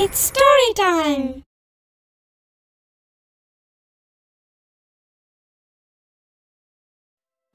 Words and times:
It's 0.00 0.20
story 0.28 0.68
time. 0.78 1.24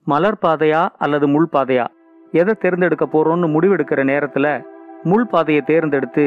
மலர் 0.07 0.37
பாதையா 0.43 0.81
அல்லது 0.97 1.27
முள் 1.33 1.47
பாதையா? 1.55 1.85
எதை 2.33 2.53
தேர்ந்தெடுக்க 2.63 3.05
போறோம்னு 3.05 3.49
முடிவெடுக்கிற 3.55 4.03
நேரத்துல 4.11 4.47
முள் 5.03 5.27
பாதையை 5.33 5.63
தேர்ந்தெடுத்து 5.71 6.25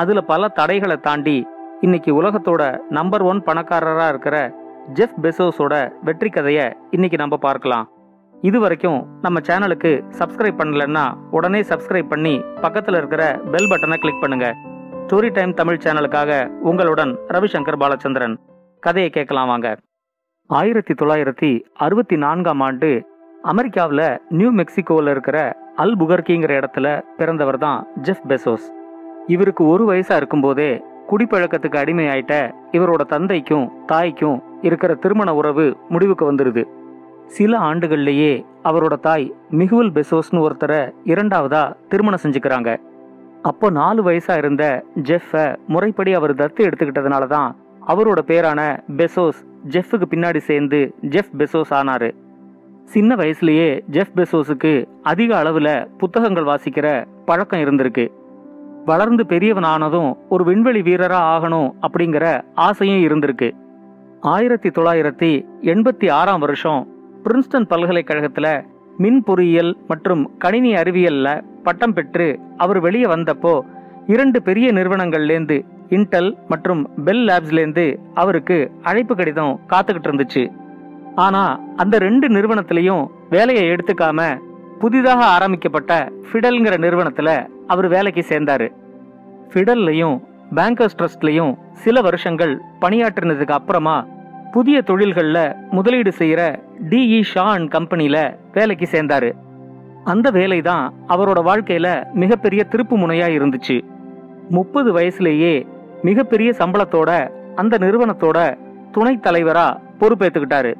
அதுல 0.00 0.22
பல 0.32 0.48
தடைகளை 0.58 0.96
தாண்டி 0.96 1.36
இன்னைக்கு 1.80 2.22
உலகத்தோட 2.22 2.62
நம்பர் 2.98 3.22
ஒன் 3.22 3.42
பணக்காரரா 3.50 4.08
இருக்கிற 4.08 4.36
ஜெஃப் 4.98 5.16
பெசோஸோட 5.26 5.74
வெற்றி 6.08 6.30
கதையை 6.30 6.66
இன்னைக்கு 6.90 7.16
நம்ம 7.16 7.38
பார்க்கலாம். 7.46 7.86
இது 8.34 8.58
வரைக்கும் 8.60 9.00
நம்ம 9.24 9.40
சேனலுக்கு 9.50 9.90
சப்ஸ்கிரைப் 10.20 10.60
பண்ணலன்னா 10.60 11.06
உடனே 11.38 11.62
சப்ஸ்கிரைப் 11.72 12.12
பண்ணி 12.16 12.36
பக்கத்தில் 12.66 13.00
இருக்கிற 13.00 13.24
பெல் 13.54 13.72
பட்டனை 13.72 13.98
கிளிக் 14.04 14.22
பண்ணுங்க. 14.26 14.46
ஸ்டோரி 15.02 15.32
டைம் 15.32 15.54
தமிழ் 15.54 15.78
சேனலுக்காக 15.84 16.46
உங்களுடன் 16.46 17.18
ரவிசங்கர் 17.28 17.78
பாலச்சந்திரன். 17.80 18.36
கதையை 18.80 19.10
கேட்கலாம் 19.10 19.46
வாங்க. 19.46 19.76
ஆயிரத்தி 20.46 20.94
தொள்ளாயிரத்தி 20.94 21.60
அறுபத்தி 21.72 22.16
நான்காம் 22.16 22.60
ஆண்டு 22.60 23.06
அமெரிக்காவில் 23.42 24.20
நியூ 24.28 24.50
மெக்சிகோவில் 24.50 25.10
இருக்கிற 25.10 25.56
அல் 25.76 25.96
புகர்கிங்கிற 25.96 26.52
இடத்துல 26.60 27.02
பிறந்தவர் 27.16 27.58
தான் 27.58 27.86
ஜெஃப் 28.00 28.22
பெசோஸ். 28.28 28.66
இவருக்கு 29.26 29.66
ஒரு 29.66 29.92
வயசா 29.92 30.16
இருக்கும்போதே 30.16 30.84
குடிப்பழக்கத்துக்கு 31.08 31.80
அடிமையாயிட்ட 31.82 32.52
இவரோட 32.72 33.00
தந்தைக்கும் 33.00 33.72
தாய்க்கும் 33.86 34.42
இருக்கிற 34.62 34.94
திருமண 34.94 35.34
உறவு 35.34 35.76
முடிவுக்கு 35.88 36.32
வந்துருது. 36.32 36.64
சில 37.26 37.58
ஆண்டுகள்லேயே 37.58 38.44
அவரோட 38.64 39.00
தாய் 39.00 39.34
மிகுவல் 39.50 39.92
பெசோஸ்னு 39.98 40.46
ஒருத்தரை 40.46 40.94
இரண்டாவதா 41.04 41.74
திருமணம் 41.88 42.22
செஞ்சுக்கிறாங்க. 42.22 42.90
அப்போ 43.42 43.70
நாலு 43.70 44.02
வயசா 44.02 44.36
இருந்த 44.36 44.84
ஜெஃப்பை 45.02 45.56
முறைப்படி 45.66 46.14
அவர் 46.14 46.34
தத்து 46.34 46.68
எடுத்துக்கிட்டதுனால 46.68 47.26
தான் 47.26 47.56
அவரோட 47.86 48.20
பேரான 48.26 48.60
பெசோஸ் 48.96 49.40
ஜெஃப்புக்கு 49.68 50.06
பின்னாடி 50.10 50.36
சேர்ந்து 50.36 50.94
ஜெஃப் 51.00 51.32
பெசோஸ் 51.38 51.72
ஆனாரு. 51.78 52.10
சின்ன 52.84 53.14
வயசுலயே 53.14 53.80
ஜெஃப் 53.86 54.12
பெசோஸுக்கு 54.16 54.86
அதிக 55.02 55.42
அளவுல 55.42 55.88
புத்தகங்கள் 55.98 56.44
வாசிக்கிற 56.44 57.06
பழக்கம் 57.24 57.60
இருந்திருக்கு. 57.60 58.06
வளர்ந்து 58.84 59.26
பெரியவன் 59.26 59.62
ஆனதும் 59.62 60.16
ஒரு 60.28 60.44
விண்வெளி 60.44 60.80
வீரரா 60.80 61.20
ஆகணும் 61.34 61.70
அப்படிங்கிற 61.82 62.44
ஆசையும் 62.54 63.02
இருந்திருக்கு. 63.04 63.50
ஆயிரத்தி 64.20 64.68
தொள்ளாயிரத்தி 64.68 65.30
எண்பத்தி 65.60 66.10
ஆறாம் 66.10 66.40
வருஷம் 66.40 66.88
பிரின்ஸ்டன் 67.24 67.68
பல்கலைக்கழகத்தில் 67.68 68.64
மின் 68.98 69.24
பொறியியல் 69.24 69.76
மற்றும் 69.88 70.36
கணினி 70.38 70.72
அறிவியல்ல 70.72 71.42
பட்டம் 71.62 71.92
பெற்று 71.92 72.40
அவர் 72.56 72.80
வெளியே 72.80 73.04
வந்தப்போ 73.04 73.60
இரண்டு 74.06 74.42
பெரிய 74.42 74.72
நிறுவனங்கள்லேருந்து 74.72 75.64
இன்டெல் 75.88 76.34
மற்றும் 76.48 76.90
பெல் 77.04 77.26
லேப்ஸ்லேருந்து 77.26 77.96
அவருக்கு 78.14 78.70
அழைப்பு 78.82 79.16
கடிதம் 79.16 79.60
காத்துக்கிட்டு 79.68 80.08
இருந்துச்சு. 80.08 80.52
ஆனா 81.14 81.60
அந்த 81.76 81.98
ரெண்டு 81.98 82.28
நிறுவனத்திலையும் 82.28 83.06
வேலையை 83.30 83.70
எடுத்துக்காம 83.70 84.40
புதிதாக 84.78 85.24
ஆரம்பிக்கப்பட்ட 85.24 86.08
ஃபிடல்ங்கிற 86.32 86.76
நிறுவனத்துல 86.84 87.48
அவர் 87.66 87.88
வேலைக்கு 87.88 88.24
சேர்ந்தாரு. 88.28 88.72
ஃபிடல்லையும் 89.52 90.18
பேங்கர்ஸ் 90.54 90.98
ட்ரஸ்ட்லையும் 90.98 91.58
சில 91.72 92.00
வருஷங்கள் 92.00 92.60
பணியாற்றினதுக்கு 92.80 93.50
அப்புறமா 93.50 94.06
புதிய 94.54 94.78
தொழில்களில் 94.88 95.54
முதலீடு 95.70 96.12
செய்கிற 96.12 96.40
டிஇ 96.90 97.20
ஷா 97.22 97.44
அண்ட் 97.52 97.70
கம்பெனியில் 97.70 98.24
வேலைக்கு 98.52 98.86
சேர்ந்தாரு. 98.92 99.30
அந்த 100.04 100.26
வேலை 100.30 100.58
தான் 100.60 100.84
அவரோட 101.08 101.38
வாழ்க்கையில் 101.42 101.94
மிகப்பெரிய 102.12 102.62
திருப்பு 102.72 102.94
முனையாக 103.02 103.36
இருந்துச்சு. 103.38 103.76
முப்பது 104.50 104.90
வயசுலேயே 104.98 105.54
மிகப்பெரிய 106.02 106.50
சம்பளத்தோட 106.58 107.10
அந்த 107.54 107.78
நிறுவனத்தோட 107.78 108.38
துணைத் 108.90 109.22
தலைவராக 109.22 109.80
பொறுப்பேற்றுக்கிட்டாரு 110.00 110.72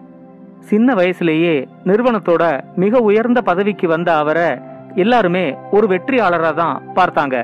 சின்ன 0.71 0.95
வயசுலேயே 0.95 1.55
நிறுவனத்தோட 1.85 2.43
மிக 2.77 3.01
உயர்ந்த 3.09 3.41
பதவிக்கு 3.51 3.89
வந்த 3.89 4.11
அவரை 4.17 4.49
எல்லாருமே 4.95 5.45
ஒரு 5.71 5.87
வெற்றியாளராக 5.87 6.55
தான் 6.55 6.77
பார்த்தாங்க. 6.95 7.37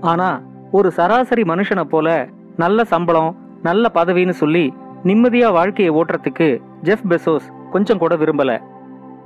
ஆனா 0.00 0.28
ஒரு 0.70 0.90
சராசரி 0.90 1.42
மனுஷனை 1.42 1.84
போல 1.94 2.08
நல்ல 2.56 2.84
சம்பளம் 2.84 3.32
நல்ல 3.62 3.90
பதவின்னு 3.94 4.36
சொல்லி 4.42 4.66
நிம்மதியா 5.04 5.52
வாழ்க்கையை 5.52 5.94
ஓட்டுறதுக்கு 5.94 6.62
ஜெஃப் 6.82 7.04
பெசோஸ் 7.08 7.70
கொஞ்சம் 7.70 7.98
கூட 7.98 8.16
விரும்பல. 8.16 8.62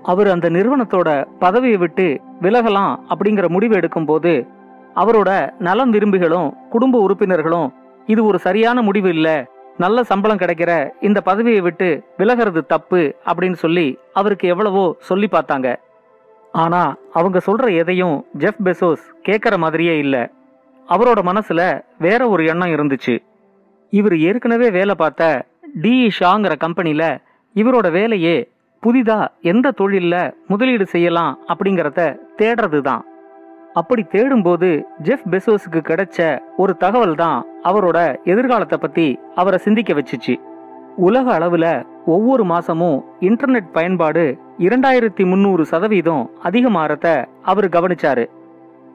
அவர் 0.03 0.29
அந்த 0.29 0.51
நிறுவனத்தோட 0.51 1.27
பதவியை 1.39 1.77
விட்டு 1.77 2.21
விலகலாம் 2.41 2.97
அப்படிங்கிற 3.09 3.49
முடிவு 3.49 3.77
எடுக்கும்போது 3.77 4.49
அவரோட 4.97 5.51
நலம் 5.59 5.91
விரும்பிகளும் 5.91 6.53
குடும்ப 6.71 7.01
உறுப்பினர்களும் 7.01 7.75
இது 8.07 8.25
ஒரு 8.25 8.39
சரியான 8.39 8.83
முடிவு 8.83 9.09
இல்ல. 9.09 9.47
நல்ல 9.79 10.05
சம்பளம் 10.05 10.37
கிடைக்கிற 10.37 10.91
இந்த 11.01 11.21
பதவியை 11.21 11.61
விட்டு 11.61 12.05
விலகிறது 12.17 12.67
தப்பு 12.67 13.15
அப்படின்னு 13.27 13.53
சொல்லி 13.53 13.99
அவருக்கு 14.13 14.49
எவ்வளவோ 14.49 14.97
சொல்லி 14.99 15.29
பார்த்தாங்க. 15.33 15.77
ஆனா 16.53 16.97
அவங்க 17.13 17.41
சொல்ற 17.47 17.77
எதையும் 17.77 18.27
ஜெஃப் 18.39 18.61
பெசோஸ் 18.65 19.05
கேட்கற 19.29 19.57
மாதிரியே 19.57 19.99
இல்ல. 19.99 20.31
அவரோட 20.89 21.21
மனசுல 21.23 21.81
வேற 21.99 22.29
ஒரு 22.29 22.47
எண்ணம் 22.47 22.69
இருந்துச்சு. 22.69 23.19
இவர் 23.91 24.19
ஏற்கனவே 24.19 24.71
வேலை 24.71 24.95
பார்த்த 24.95 25.45
டிஇ 25.81 26.11
ஷாங்கிற 26.21 26.57
கம்பெனில 26.57 27.23
இவரோட 27.55 27.91
வேலையே 27.91 28.51
புதிதாக 28.81 29.31
எந்த 29.43 29.71
தொழிலில் 29.71 30.35
முதலீடு 30.47 30.87
செய்யலாம் 30.87 31.39
அப்படிங்கிறத 31.49 32.19
தேடுறது 32.39 32.81
தான் 32.81 33.05
அப்படி 33.73 34.03
தேடும்போது 34.03 34.83
ஜெஃப் 35.03 35.27
பெசோஸுக்கு 35.31 35.81
கிடைச்ச 35.81 36.39
ஒரு 36.57 36.77
தகவல் 36.77 37.15
தான் 37.15 37.47
அவரோட 37.65 38.25
எதிர்காலத்தை 38.25 38.79
பற்றி 38.79 39.19
அவரை 39.35 39.59
சிந்திக்க 39.59 39.93
வச்சுச்சு. 39.95 40.35
உலக 40.97 41.33
அளவில் 41.33 41.85
ஒவ்வொரு 42.07 42.45
மாசமும் 42.45 42.99
இன்டர்நெட் 43.21 43.71
பயன்பாடு 43.73 44.39
இரண்டாயிரத்தி 44.59 45.27
முந்நூறு 45.27 45.65
சதவீதம் 45.65 46.31
அதிகமாறத 46.43 47.25
அவர் 47.43 47.69
கவனிச்சாரு. 47.69 48.25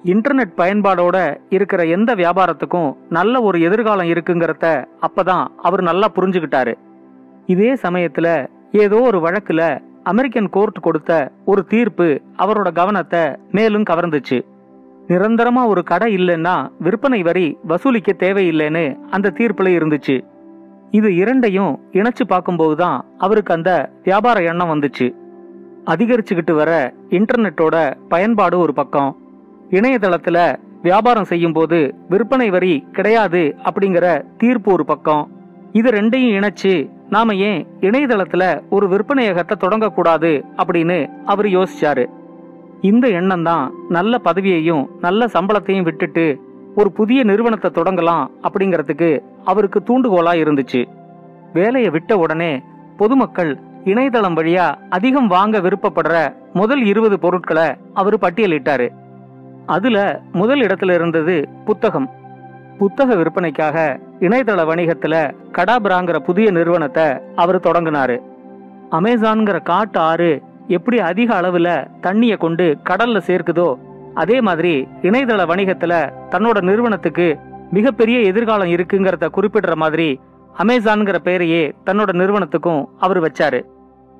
இன்டர்நெட் 0.03 0.53
பயன்பாடோட 0.57 1.37
இருக்கிற 1.49 1.85
எந்த 1.85 2.15
வியாபாரத்துக்கும் 2.15 2.95
நல்ல 3.09 3.41
ஒரு 3.41 3.61
எதிர்காலம் 3.61 4.07
இருக்குங்கிறத 4.07 4.85
அப்பதான் 5.07 5.45
அவர் 5.57 5.81
நல்லா 5.81 6.07
புரிஞ்சுக்கிட்டாரு. 6.15 6.73
இதே 7.45 7.73
சமயத்துல 7.73 8.47
ஏதோ 8.71 9.01
ஒரு 9.01 9.19
வழக்குல 9.19 9.81
அமெரிக்கன் 10.03 10.49
கோர்ட் 10.49 10.79
கொடுத்த 10.79 11.31
ஒரு 11.45 11.65
தீர்ப்பு 11.65 12.21
அவரோட 12.37 12.71
கவனத்தை 12.71 13.35
மேலும் 13.51 13.83
கவர்ந்துச்சு. 13.83 14.41
நிரந்தரமா 15.07 15.65
ஒரு 15.67 15.83
கடை 15.83 16.15
இல்லைன்னா 16.15 16.69
விற்பனை 16.79 17.21
வரி 17.21 17.57
வசூலிக்க 17.63 18.13
தேவையில்லைன்னு 18.19 18.99
அந்த 19.09 19.33
தீர்ப்புல 19.37 19.67
இருந்துச்சு. 19.77 20.25
இது 20.91 21.15
இரண்டையும் 21.15 21.79
இணைச்சு 21.91 22.23
பார்க்கும்போது 22.27 22.75
தான் 22.75 23.05
அவருக்கு 23.17 23.53
அந்த 23.53 23.91
வியாபார 24.03 24.41
எண்ணம் 24.41 24.73
வந்துச்சு. 24.73 25.15
அதிகரிச்சுக்கிட்டு 25.85 26.51
வர 26.51 26.93
இன்டர்நெட்டோட 27.09 27.93
பயன்பாடு 28.09 28.59
ஒரு 28.59 28.73
பக்கம். 28.73 29.25
இணையதளத்துல 29.71 30.37
வியாபாரம் 30.81 31.29
செய்யும்போது 31.31 31.77
விற்பனை 32.09 32.49
வரி 32.49 32.73
கிடையாது 32.91 33.41
அப்படிங்கிற 33.63 34.05
தீர்ப்பு 34.37 34.69
ஒரு 34.71 34.85
பக்கம். 34.85 35.23
இது 35.71 35.89
ரெண்டையும் 35.89 36.35
இணைச்சு 36.37 36.73
நாம 37.09 37.33
ஏன் 37.49 37.67
இணையதளத்துல 37.81 38.43
ஒரு 38.69 38.85
விற்பனையகத்தை 38.89 39.55
தொடங்கக்கூடாது 39.63 40.31
அப்படின்னு 40.61 40.97
அவர் 41.25 41.45
யோசிச்சாரு. 41.45 42.05
இந்த 42.81 43.07
எண்ணம் 43.19 43.43
தான் 43.43 43.65
நல்ல 43.89 44.19
பதவியையும் 44.23 44.83
நல்ல 45.01 45.25
சம்பளத்தையும் 45.25 45.87
விட்டுட்டு 45.89 46.25
ஒரு 46.75 46.91
புதிய 46.91 47.23
நிறுவனத்தை 47.23 47.71
தொடங்கலாம் 47.73 48.25
அப்படிங்கறதுக்கு 48.47 49.09
அவருக்கு 49.43 49.79
தூண்டுகோலா 49.87 50.33
இருந்துச்சு. 50.43 50.81
வேலையை 51.53 51.89
விட்ட 51.89 52.17
உடனே 52.17 52.51
பொதுமக்கள் 52.97 53.51
இணையதளம் 53.83 54.37
வழியா 54.37 54.67
அதிகம் 54.89 55.27
வாங்க 55.27 55.57
விருப்பப்படுற 55.59 56.15
முதல் 56.53 56.85
இருபது 56.85 57.19
பொருட்களை 57.19 57.67
அவர் 57.93 58.17
பட்டியலிட்டாரு. 58.17 58.87
அதுல 59.67 59.97
முதல் 60.31 60.59
இடத்துல 60.59 60.93
இருந்தது 60.93 61.35
புத்தகம். 61.65 62.07
புத்தக 62.77 63.15
விற்பனைக்காக 63.15 63.77
இணையதள 64.19 64.61
வணிகத்துல 64.69 65.15
கடாபிராங்கிற 65.51 66.17
புதிய 66.19 66.51
நிறுவனத்தை 66.51 67.05
அவர் 67.35 67.59
தொடங்கினாரு. 67.59 68.17
அமேசான்கிற 68.91 69.57
காட்டு 69.63 69.99
ஆறு 69.99 70.31
எப்படி 70.67 70.97
அதிக 70.99 71.29
அளவுல 71.41 71.69
தண்ணிய 72.01 72.37
கொண்டு 72.37 72.65
கடல்ல 72.89 73.19
சேர்க்குதோ 73.27 73.69
அதே 74.13 74.37
மாதிரி 74.41 74.73
இணையதள 75.01 75.41
வணிகத்துல 75.51 75.93
தன்னோட 76.29 76.61
நிறுவனத்துக்கு 76.61 77.27
மிகப்பெரிய 77.71 78.19
எதிர்காலம் 78.19 78.67
இருக்குங்கிறத 78.67 79.27
குறிப்பிடுற 79.37 79.75
மாதிரி 79.75 80.09
அமேசான்கிற 80.57 81.17
பெயரையே 81.17 81.63
தன்னோட 81.85 82.11
நிறுவனத்துக்கும் 82.21 82.85
அவர் 82.99 83.19
வச்சாரு. 83.21 83.59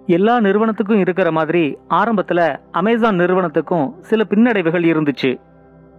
எல்லா 0.08 0.34
நிறுவனத்துக்கும் 0.40 1.02
இருக்கிற 1.04 1.32
மாதிரி 1.32 1.78
ஆரம்பத்துல 1.90 2.42
அமேசான் 2.72 3.20
நிறுவனத்துக்கும் 3.20 3.88
சில 4.00 4.24
பின்னடைவுகள் 4.30 4.86
இருந்துச்சு. 4.92 5.32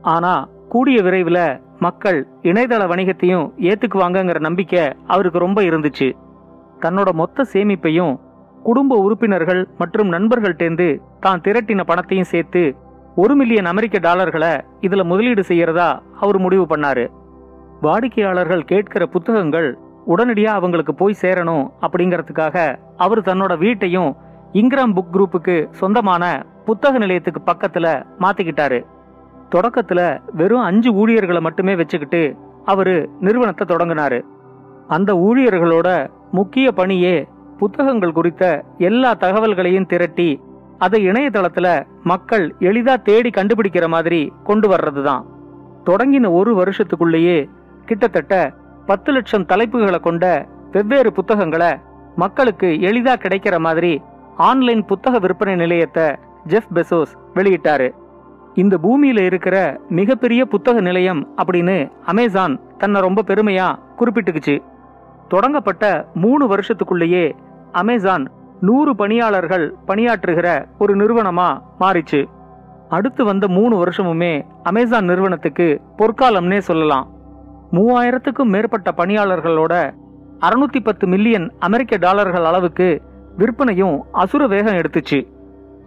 ஆனா 0.03 0.49
கூடிய 0.69 1.03
விரைவில் 1.03 1.43
மக்கள் 1.79 2.19
இணையதள 2.43 2.83
வணிகத்தையும் 2.93 3.47
ஏத்துக்குவாங்கங்கிற 3.69 4.39
நம்பிக்கை 4.39 4.85
அவருக்கு 5.07 5.39
ரொம்ப 5.39 5.63
இருந்துச்சு. 5.63 6.09
தன்னோட 6.81 7.13
மொத்த 7.13 7.45
சேமிப்பையும் 7.53 8.15
குடும்ப 8.63 8.97
உறுப்பினர்கள் 8.97 9.69
மற்றும் 9.79 10.13
நண்பர்கள்டேந்து 10.13 10.89
தான் 11.21 11.41
திரட்டின 11.41 11.85
பணத்தையும் 11.85 12.31
சேர்த்து 12.33 12.63
ஒரு 13.17 13.35
மில்லியன் 13.35 13.71
அமெரிக்க 13.73 13.99
டாலர்களை 13.99 14.53
இதுல 14.81 15.05
முதலீடு 15.05 15.45
செய்யறதா 15.49 15.91
அவர் 16.21 16.39
முடிவு 16.39 16.77
பண்ணாரு. 16.77 17.07
வாடிக்கையாளர்கள் 17.81 18.69
கேட்கிற 18.73 19.07
புத்தகங்கள் 19.07 19.79
உடனடியாக 20.13 20.59
அவங்களுக்கு 20.59 20.93
போய் 20.95 21.21
சேரணும் 21.23 21.65
அப்படிங்கிறதுக்காக 21.81 22.57
அவர் 22.97 23.21
தன்னோட 23.21 23.53
வீட்டையும் 23.59 24.11
இங்கிராம் 24.53 24.95
புக் 24.97 25.13
குரூப்புக்கு 25.13 25.57
சொந்தமான 25.81 26.25
புத்தக 26.65 26.99
நிலையத்துக்கு 26.99 27.41
பக்கத்துல 27.51 27.87
மாத்திக்கிட்டாரு. 28.19 28.79
தொடக்கத்துல 29.55 30.01
வெறும் 30.33 30.67
அஞ்சு 30.69 30.91
ஊழியர்களை 30.93 31.41
மட்டுமே 31.41 31.75
வச்சுக்கிட்டு 31.77 32.23
அவரு 32.65 32.95
நிறுவனத்தை 33.21 33.65
தொடங்கினாரு. 33.67 34.19
அந்த 34.89 35.11
ஊழியர்களோட 35.29 35.89
முக்கிய 36.33 36.73
பணியே 36.73 37.17
புத்தகங்கள் 37.59 38.17
குறித்த 38.19 38.45
எல்லா 38.79 39.11
தகவல்களையும் 39.15 39.91
திரட்டி 39.93 40.31
அதை 40.79 40.99
இணையதளத்துல 41.09 41.69
மக்கள் 42.03 42.45
எளிதா 42.61 42.95
தேடி 43.03 43.31
கண்டுபிடிக்கிற 43.31 43.87
மாதிரி 43.89 44.21
கொண்டு 44.45 44.67
வர்றதுதான். 44.69 45.25
தொடங்கின 45.87 46.31
ஒரு 46.33 46.53
வருஷத்துக்குள்ளேயே 46.61 47.39
கிட்டத்தட்ட 47.85 48.35
பத்து 48.89 49.13
லட்சம் 49.13 49.47
தலைப்புகளை 49.47 50.01
கொண்ட 50.01 50.47
வெவ்வேறு 50.73 51.13
புத்தகங்களை 51.13 51.79
மக்களுக்கு 52.17 52.67
எளிதா 52.67 53.15
கிடைக்கிற 53.23 53.59
மாதிரி 53.59 54.03
ஆன்லைன் 54.37 54.85
புத்தக 54.85 55.19
விற்பனை 55.19 55.55
நிலையத்தை 55.55 56.07
ஜெஃப் 56.45 56.71
பெசோஸ் 56.75 57.13
வெளியிட்டாரு. 57.35 57.89
இந்த 58.55 58.79
பூமியில 58.83 59.21
இருக்கிற 59.25 59.81
மிகப்பெரிய 59.89 60.45
புத்தக 60.45 60.81
நிலையம் 60.81 61.35
அப்படின்னு 61.43 61.91
அமேசான் 62.05 62.61
தன்னை 62.79 63.01
ரொம்ப 63.01 63.23
பெருமையா 63.23 63.69
குறிப்பிட்டுக்குச்சு. 63.99 64.57
தொடங்கப்பட்ட 65.29 66.07
மூணு 66.15 66.49
வருஷத்துக்குள்ளேயே 66.55 67.33
அமேசான் 67.73 68.31
நூறு 68.61 68.97
பணியாளர்கள் 68.97 69.75
பணியாற்றுகிற 69.87 70.49
ஒரு 70.79 70.97
நிறுவனமா 70.97 71.61
மாறிச்சு. 71.81 72.25
அடுத்து 72.89 73.25
வந்த 73.25 73.49
மூணு 73.49 73.75
வருஷமுமே 73.85 74.47
அமேசான் 74.63 75.05
நிறுவனத்துக்கு 75.05 75.81
பொற்காலம்னே 75.99 76.59
சொல்லலாம். 76.59 77.07
மூவாயிரத்துக்கும் 77.77 78.53
மேற்பட்ட 78.55 78.93
பணியாளர்களோட 78.97 79.75
அறுநூத்தி 80.41 80.81
பத்து 80.83 81.07
மில்லியன் 81.07 81.53
அமெரிக்க 81.59 81.97
டாலர்கள் 81.97 82.45
அளவுக்கு 82.45 83.03
விற்பனையும் 83.39 83.97
அசுர 84.13 84.47
வேகம் 84.47 84.75
எடுத்துச்சு. 84.75 85.19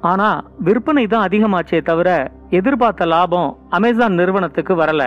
ஆனா 0.01 0.41
விற்பனை 0.59 1.07
தான் 1.07 1.27
அதிகமாச்சே 1.27 1.81
தவிர 1.81 2.09
எதிர்பார்த்த 2.49 3.05
லாபம் 3.05 3.57
அமேசான் 3.69 4.13
நிறுவனத்துக்கு 4.13 4.75
வரல. 4.75 5.01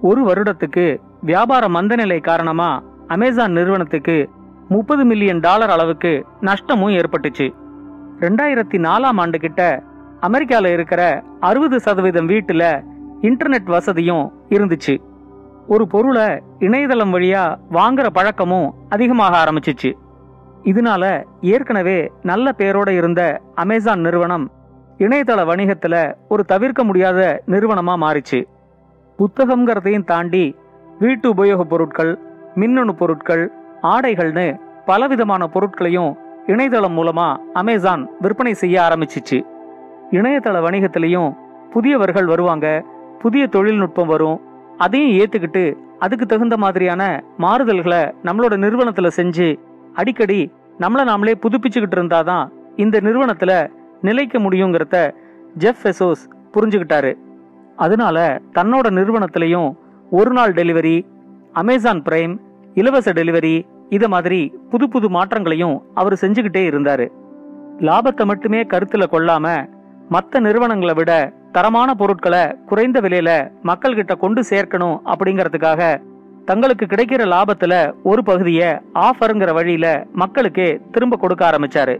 ஒரு 0.00 0.20
வருடத்துக்கு 0.28 0.84
வியாபார 1.20 1.68
மந்தநிலை 1.68 2.20
காரணமா 2.20 2.82
அமேசான் 3.06 3.52
நிறுவனத்துக்கு 3.52 4.28
முப்பது 4.68 5.04
மில்லியன் 5.04 5.40
டாலர் 5.40 5.70
அளவுக்கு 5.70 6.26
நஷ்டமும் 6.40 6.96
ஏற்பட்டுச்சு. 7.00 7.46
ரெண்டாயிரத்தி 8.20 8.78
நாலாம் 8.86 9.20
ஆண்டு 9.22 9.38
கிட்ட 9.38 9.82
அமெரிக்கால 10.28 10.72
இருக்கிற 10.72 11.02
அறுபது 11.40 11.80
சதவீதம் 11.80 12.28
வீட்டுல 12.28 12.64
இன்டர்நெட் 13.20 13.70
வசதியும் 13.76 14.32
இருந்துச்சு. 14.48 14.94
ஒரு 15.72 15.86
பொருளை 15.86 16.42
இணையதளம் 16.58 17.14
வழியா 17.14 17.56
வாங்குற 17.70 18.06
பழக்கமும் 18.12 18.74
அதிகமாக 18.88 19.44
ஆரம்பிச்சிச்சு. 19.44 19.92
இதனால 20.64 21.24
ஏற்கனவே 21.40 22.12
நல்ல 22.22 22.50
பேரோட 22.58 22.88
இருந்த 22.88 23.40
அமேசான் 23.54 24.00
நிறுவனம் 24.00 24.50
இணையதள 24.98 25.44
வணிகத்துல 25.44 26.14
ஒரு 26.28 26.44
தவிர்க்க 26.44 26.84
முடியாத 26.84 27.42
நிறுவனமா 27.46 27.94
மாறிச்சு. 27.96 28.44
புத்தகம்ங்கிறதையும் 29.18 30.04
தாண்டி 30.04 30.56
வீட்டு 30.98 31.34
உபயோகப் 31.34 31.68
பொருட்கள் 31.68 32.18
மின்னணு 32.54 32.94
பொருட்கள் 32.94 33.52
ஆடைகள்னு 33.82 34.60
பலவிதமான 34.84 35.46
பொருட்களையும் 35.46 36.18
இணையதளம் 36.46 36.96
மூலமா 36.96 37.36
அமேசான் 37.52 38.10
விற்பனை 38.20 38.54
செய்ய 38.54 38.80
ஆரம்பிச்சிச்சு. 38.80 39.40
இணையதள 40.10 40.60
வணிகத்திலையும் 40.60 41.36
புதியவர்கள் 41.70 42.24
வருவாங்க 42.24 42.84
புதிய 43.18 43.46
தொழில்நுட்பம் 43.46 44.06
வரும் 44.06 44.48
அதையும் 44.82 45.14
ஏத்துக்கிட்டு 45.20 45.64
அதுக்கு 45.98 46.26
தகுந்த 46.26 46.56
மாதிரியான 46.56 47.02
மாறுதல்களை 47.38 48.02
நம்மளோட 48.26 48.54
நிறுவனத்துல 48.64 49.08
செஞ்சு 49.16 49.48
அடிக்கடி 49.94 50.40
நம்மளை 50.78 51.02
நாமளே 51.10 51.34
புதுப்பிச்சுக்கிட்டு 51.42 51.96
இருந்தாதான் 51.98 52.44
இந்த 52.76 52.96
நிறுவனத்துல 53.06 53.52
நிலைக்க 54.00 54.38
முடியுங்கிறத 54.38 54.96
ஜெஃப் 55.58 55.80
ஃபெசோஸ் 55.82 56.22
புரிஞ்சுக்கிட்டாரு. 56.54 57.12
அதனால 57.76 58.18
தன்னோட 58.54 58.86
நிறுவனத்திலையும் 58.98 59.68
ஒரு 60.10 60.30
நாள் 60.30 60.52
டெலிவரி 60.52 60.96
அமேசான் 61.52 62.02
பிரைம் 62.08 62.34
இலவச 62.74 63.12
டெலிவரி 63.12 63.56
இதை 63.88 64.08
மாதிரி 64.08 64.40
புது 64.70 64.88
புது 64.88 65.06
மாற்றங்களையும் 65.10 65.76
அவர் 65.94 66.16
செஞ்சுக்கிட்டே 66.22 66.62
இருந்தாரு. 66.70 67.06
லாபத்தை 67.88 68.24
மட்டுமே 68.24 68.60
கருத்தில் 68.72 69.12
கொள்ளாம 69.12 69.46
மற்ற 70.14 70.40
நிறுவனங்களை 70.40 70.94
விட 70.94 71.32
தரமான 71.52 71.94
பொருட்களை 71.94 72.44
குறைந்த 72.66 73.00
விலையில 73.00 73.30
மக்கள்கிட்ட 73.62 74.14
கொண்டு 74.18 74.40
சேர்க்கணும் 74.50 74.96
அப்படிங்கறதுக்காக 75.12 75.82
தங்களுக்கு 76.44 76.84
கிடைக்கிற 76.86 77.22
லாபத்துல 77.32 77.74
ஒரு 78.02 78.24
பகுதியை 78.24 78.68
ஆஃபருங்கிற 78.94 79.52
வழியில 79.54 80.06
மக்களுக்கு 80.12 80.80
திரும்ப 80.92 81.16
கொடுக்க 81.16 81.42
ஆரம்பிச்சாரு. 81.50 81.94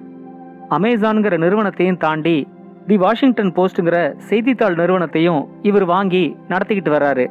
அமேசான்ங்கிற 0.71 1.39
நிறுவனத்தையும் 1.39 1.97
தாண்டி 1.97 2.49
தி 2.87 2.97
வாஷிங்டன் 2.97 3.53
போஸ்ட்ங்கிற 3.53 3.97
செய்தித்தாள் 4.17 4.75
நிறுவனத்தையும் 4.75 5.43
இவர் 5.63 5.85
வாங்கி 5.85 6.37
நடத்திக்கிட்டு 6.49 6.91
வர்றாரு. 6.97 7.27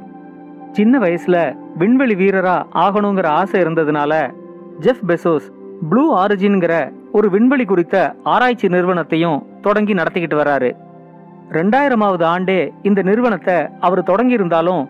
சின்ன 0.72 1.00
வயசுல 1.00 1.38
விண்வெளி 1.78 2.16
வீரரா 2.16 2.58
ஆகணுங்கிற 2.86 3.28
ஆசை 3.42 3.62
இருந்ததுனால 3.62 4.14
ஜெஃப் 4.80 5.06
பெசோஸ் 5.08 5.48
ப்ளூ 5.90 6.04
ஆரிஜின்ங்கிற 6.16 6.74
ஒரு 7.12 7.30
விண்வெளி 7.30 7.66
குறித்த 7.66 8.16
ஆராய்ச்சி 8.24 8.68
நிறுவனத்தையும் 8.68 9.40
தொடங்கி 9.66 9.94
நடத்திக்கிட்டு 10.00 10.40
வராரு. 10.42 10.70
ரெண்டாயிரமாவது 11.58 12.26
ஆண்டே 12.34 12.60
இந்த 12.90 13.02
நிறுவனத்தை 13.10 13.58
அவர் 13.86 14.08
தொடங்கியிருந்தாலும் 14.10 14.84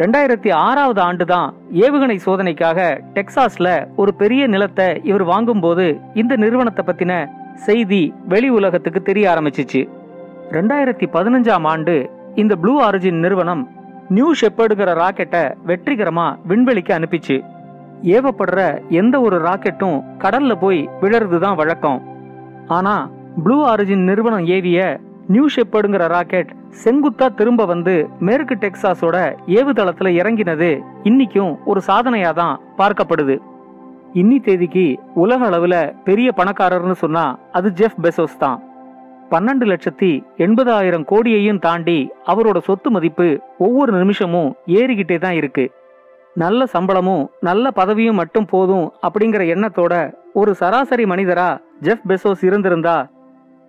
ரெண்டாயிரத்தி 0.00 0.50
ஆறாவது 0.66 1.00
ஆண்டு 1.06 1.24
தான் 1.32 1.48
ஏவுகணை 1.84 2.16
சோதனைக்காக 2.24 2.78
டெக்சாஸ்ல 3.16 3.68
ஒரு 4.02 4.12
பெரிய 4.20 4.42
நிலத்தை 4.54 4.88
இவர் 5.10 5.24
வாங்கும்போது 5.30 5.86
இந்த 6.22 6.36
நிறுவனத்தை 6.44 6.84
பத்தின 6.88 7.12
செய்தி 7.66 8.02
வெளி 8.32 8.48
உலகத்துக்கு 8.58 9.02
தெரிய 9.02 9.24
ஆரம்பிச்சிச்சு. 9.32 9.82
ரெண்டாயிரத்தி 10.56 11.06
பதினஞ்சாம் 11.16 11.66
ஆண்டு 11.72 11.94
இந்த 12.42 12.54
ப்ளூ 12.62 12.74
ஆரிஜின் 12.86 13.20
நிறுவனம் 13.24 13.62
நியூ 14.16 14.30
ஷெப்பர்டுங்கிற 14.40 14.92
ராக்கெட்டை 15.02 15.42
வெற்றிகரமா 15.68 16.26
விண்வெளிக்கு 16.50 16.92
அனுப்பிச்சு. 16.98 17.36
ஏவப்படுற 18.16 18.60
எந்த 19.00 19.14
ஒரு 19.26 19.36
ராக்கெட்டும் 19.46 19.98
கடல்ல 20.24 20.54
போய் 20.64 20.80
விழறது 21.02 21.38
தான் 21.44 21.60
வழக்கம். 21.60 22.00
ஆனா 22.68 22.96
ப்ளூ 23.42 23.54
ஆரிஜின் 23.68 24.04
நிறுவனம் 24.08 24.44
ஏவிய 24.46 24.80
நியூ 25.26 25.44
ஷெப்பர்டுங்கிற 25.54 26.04
ராக்கெட் 26.12 26.50
செங்குத்தா 26.82 27.26
திரும்ப 27.34 27.64
வந்து 27.64 27.94
மேற்கு 28.26 28.54
டெக்சாஸோட 28.54 29.16
ஏவுதளத்துல 29.58 30.08
இறங்கினது 30.20 30.68
இன்னைக்கும் 31.02 31.52
ஒரு 31.64 31.80
சாதனையா 31.86 32.30
தான் 32.34 32.60
பார்க்கப்படுது. 32.78 33.36
இன்னி 34.14 34.38
தேதிக்கு 34.40 34.86
உலக 35.14 35.48
அளவுல 35.50 35.76
பெரிய 36.04 36.30
பணக்காரர்னு 36.36 36.96
சொன்னா 37.04 37.24
அது 37.52 37.70
ஜெஃப் 37.70 37.98
பெசோஸ் 38.02 38.36
தான். 38.38 38.58
பன்னெண்டு 39.30 39.66
லட்சத்தி 39.72 40.12
எண்பதாயிரம் 40.46 41.06
கோடியையும் 41.12 41.58
தாண்டி 41.58 41.98
அவரோட 42.26 42.58
சொத்து 42.68 42.90
மதிப்பு 42.90 43.28
ஒவ்வொரு 43.58 43.92
நிமிஷமும் 44.02 44.52
ஏறிக்கிட்டே 44.66 45.18
தான் 45.18 45.32
இருக்கு. 45.32 45.64
நல்ல 46.36 46.66
சம்பளமும் 46.66 47.24
நல்ல 47.40 47.70
பதவியும் 47.80 48.20
மட்டும் 48.20 48.46
போதும் 48.46 48.86
அப்படிங்கிற 49.06 49.42
எண்ணத்தோட 49.54 49.94
ஒரு 50.32 50.54
சராசரி 50.60 51.04
மனிதரா 51.06 51.50
ஜெஃப் 51.80 52.06
பெசோஸ் 52.08 52.42
இருந்திருந்தா 52.44 52.96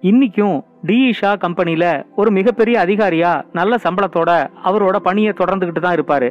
இன்னைக்கும் 0.04 0.58
டிஇஷா 0.88 1.30
கம்பெனியில 1.44 1.86
ஒரு 2.16 2.30
மிகப்பெரிய 2.32 2.76
அதிகாரியா 2.86 3.30
நல்ல 3.58 3.76
சம்பளத்தோட 3.84 4.32
அவரோட 4.70 4.96
பணியை 5.08 5.32
தொடர்ந்துகிட்டு 5.38 5.82
தான் 5.86 5.96
இருப்பாரு. 5.98 6.30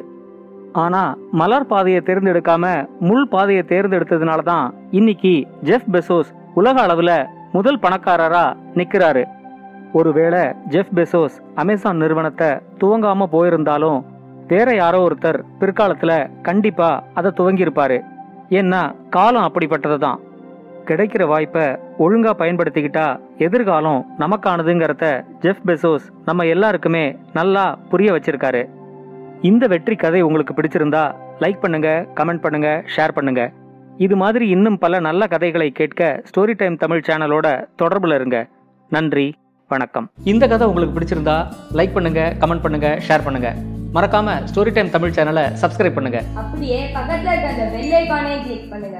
ஆனா 0.83 1.02
மலர் 1.40 1.66
பாதையை 1.66 2.00
தேர்ந்தெடுக்காம 2.06 2.64
முள் 3.09 3.28
பாதையை 3.28 3.62
தேர்ந்தெடுத்ததுனால 3.68 4.42
தான் 4.42 4.66
இன்னைக்கு 4.90 5.35
ஜெஃப் 5.68 5.88
பெசோஸ் 5.92 6.30
உலக 6.54 6.76
அளவுல 6.87 7.12
முதல் 7.52 7.78
பணக்காரரா 7.78 8.44
நிக்கிறாரு. 8.78 9.25
ஒருவேளை 9.92 10.42
ஜெஃப் 10.75 10.94
பெசோஸ் 10.94 11.37
அமேசான் 11.54 11.97
நிறுவனத்தை 11.97 12.50
துவங்காம 12.80 13.28
போயிருந்தாலும் 13.35 13.99
வேற 14.49 14.75
யாரோ 14.75 15.00
ஒருத்தர் 15.09 15.40
பிற்காலத்துல 15.61 16.12
கண்டிப்பா 16.42 16.90
அதை 17.14 17.30
துவங்கியிருப்பாரு. 17.40 17.99
ஏன்னா 18.61 18.83
காலம் 19.11 19.47
அப்படிப்பட்டது 19.49 19.99
தான் 19.99 20.21
கிடைக்கிற 20.88 21.22
வாய்ப்பை 21.32 21.64
ஒழுங்கா 22.04 22.32
பயன்படுத்திக்கிட்டா 22.40 23.06
எதிர்காலம் 23.46 24.00
நமக்கானதுங்கிறத 24.22 25.04
ஜெஃப் 25.44 25.64
பெசோஸ் 25.68 26.06
நம்ம 26.28 26.46
எல்லாருக்குமே 26.54 27.04
நல்லா 27.38 27.64
புரிய 27.92 28.10
வச்சிருக்காரு. 28.16 28.62
இந்த 29.50 29.64
வெற்றி 29.72 29.96
கதை 30.04 30.22
உங்களுக்கு 30.28 30.56
பிடிச்சிருந்தா 30.58 31.04
லைக் 31.44 31.62
பண்ணுங்க 31.64 31.88
கமெண்ட் 32.18 32.42
பண்ணுங்க 32.44 32.68
ஷேர் 32.96 33.16
பண்ணுங்க. 33.18 33.42
இது 34.04 34.14
மாதிரி 34.22 34.44
இன்னும் 34.54 34.78
பல 34.84 35.00
நல்ல 35.08 35.26
கதைகளை 35.32 35.68
கேட்க 35.80 36.02
ஸ்டோரி 36.28 36.54
டைம் 36.60 36.76
தமிழ் 36.84 37.06
சேனலோட 37.08 37.46
தொடர்புல 37.82 38.18
இருங்க. 38.20 38.38
நன்றி 38.96 39.26
வணக்கம். 39.72 40.06
இந்த 40.32 40.44
கதை 40.52 40.64
உங்களுக்கு 40.70 40.96
பிடிச்சிருந்தா 40.96 41.36
லைக் 41.80 41.94
பண்ணுங்க 41.98 42.22
கமெண்ட் 42.42 42.64
பண்ணுங்க 42.64 42.88
ஷேர் 43.08 43.26
பண்ணுங்க. 43.26 43.50
மறக்காம 43.96 44.36
ஸ்டோரி 44.50 44.70
டைம் 44.76 44.94
தமிழ் 44.96 45.16
சேனலை 45.18 45.44
சப்ஸ்கிரைப் 45.62 45.98
பண்ணுங்க. 45.98 46.20
அப்படியே 46.42 46.80
பக்கத்துல 46.96 47.30
இருக்க 47.34 47.52
அந்த 47.54 47.66
பெல் 47.76 47.94
ஐகானை 48.00 48.34
கிளிக் 48.46 48.70
பண்ணுங்க. 48.72 48.98